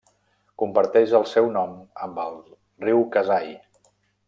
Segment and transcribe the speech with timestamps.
[0.61, 2.41] Comparteix el seu nom amb el
[2.87, 3.57] Riu Kasai.